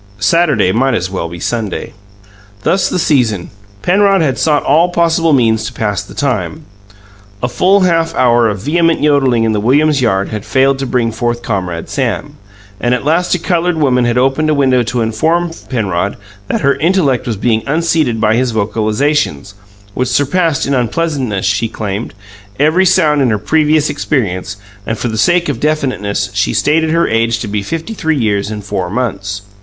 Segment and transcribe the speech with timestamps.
[0.17, 1.93] Saturday might as well be Sunday.
[2.63, 3.51] Thus the season.
[3.83, 6.65] Penrod had sought all possible means to pass the time.
[7.43, 11.11] A full half hour of vehement yodelling in the Williams' yard had failed to bring
[11.11, 12.33] forth comrade Sam;
[12.79, 16.73] and at last a coloured woman had opened a window to inform Penrod that her
[16.77, 19.53] intellect was being unseated by his vocalizations,
[19.93, 22.15] which surpassed in unpleasantness, she claimed,
[22.59, 27.07] every sound in her previous experience and, for the sake of definiteness, she stated her
[27.07, 29.43] age to be fifty three years and four months.